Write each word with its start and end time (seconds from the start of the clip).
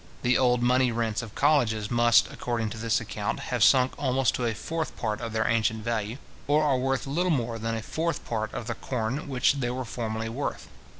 The 0.23 0.35
old 0.35 0.63
money 0.63 0.91
rents 0.91 1.21
of 1.21 1.35
colleges 1.35 1.91
must, 1.91 2.27
according 2.33 2.71
to 2.71 2.79
this 2.79 2.99
account, 2.99 3.39
have 3.53 3.63
sunk 3.63 3.93
almost 3.99 4.33
to 4.33 4.47
a 4.47 4.55
fourth 4.55 4.97
part 4.97 5.21
of 5.21 5.31
their 5.31 5.47
ancient 5.47 5.83
value, 5.83 6.17
or 6.47 6.63
are 6.63 6.79
worth 6.79 7.05
little 7.05 7.29
more 7.29 7.59
than 7.59 7.75
a 7.77 7.83
fourth 7.83 8.25
part 8.25 8.51
of 8.51 8.65
the 8.65 8.73
corn 8.73 9.29
which 9.29 9.53
they 9.59 9.69
were 9.69 9.85
formerly 9.85 10.27
worth. 10.27 10.69